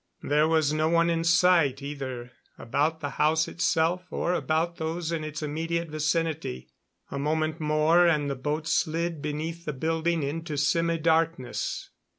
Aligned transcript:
There 0.23 0.47
was 0.47 0.73
no 0.73 0.89
one 0.89 1.11
in 1.11 1.23
sight, 1.23 1.79
either 1.83 2.31
about 2.57 3.01
the 3.01 3.11
house 3.21 3.47
itself 3.47 4.07
or 4.09 4.33
about 4.33 4.77
those 4.77 5.11
in 5.11 5.23
its 5.23 5.43
immediate 5.43 5.89
vicinity. 5.89 6.69
A 7.11 7.19
moment 7.19 7.59
more 7.59 8.07
and 8.07 8.27
the 8.27 8.33
boat 8.35 8.65
slid 8.67 9.21
beneath 9.21 9.63
the 9.63 9.73
building 9.73 10.23
into 10.23 10.53
semidarkness. 10.53 11.89